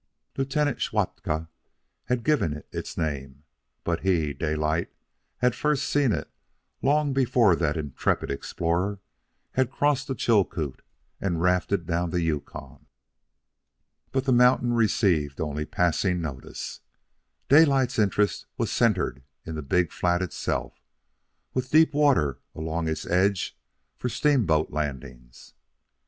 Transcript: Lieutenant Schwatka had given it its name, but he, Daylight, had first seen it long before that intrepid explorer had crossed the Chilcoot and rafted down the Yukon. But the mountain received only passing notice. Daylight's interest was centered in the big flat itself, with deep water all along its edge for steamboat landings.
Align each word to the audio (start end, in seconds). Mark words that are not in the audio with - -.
Lieutenant 0.35 0.81
Schwatka 0.81 1.47
had 2.05 2.23
given 2.23 2.53
it 2.53 2.67
its 2.71 2.97
name, 2.97 3.43
but 3.83 3.99
he, 3.99 4.33
Daylight, 4.33 4.89
had 5.37 5.53
first 5.53 5.85
seen 5.87 6.11
it 6.11 6.27
long 6.81 7.13
before 7.13 7.55
that 7.55 7.77
intrepid 7.77 8.31
explorer 8.31 8.97
had 9.51 9.69
crossed 9.69 10.07
the 10.07 10.15
Chilcoot 10.15 10.81
and 11.19 11.39
rafted 11.39 11.85
down 11.85 12.09
the 12.09 12.19
Yukon. 12.21 12.87
But 14.11 14.25
the 14.25 14.33
mountain 14.33 14.73
received 14.73 15.39
only 15.39 15.65
passing 15.65 16.19
notice. 16.19 16.79
Daylight's 17.47 17.99
interest 17.99 18.47
was 18.57 18.71
centered 18.71 19.21
in 19.45 19.53
the 19.53 19.61
big 19.61 19.91
flat 19.91 20.23
itself, 20.23 20.81
with 21.53 21.69
deep 21.69 21.93
water 21.93 22.39
all 22.55 22.63
along 22.63 22.87
its 22.87 23.05
edge 23.05 23.55
for 23.97 24.09
steamboat 24.09 24.71
landings. 24.71 25.53